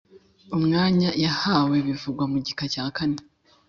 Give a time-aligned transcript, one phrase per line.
[0.55, 3.19] umwanya yahawe bivugwa mu gika cya kane